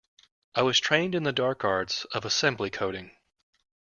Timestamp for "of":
2.05-2.25